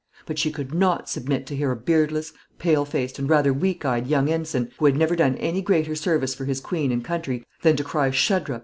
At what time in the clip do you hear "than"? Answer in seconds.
7.61-7.75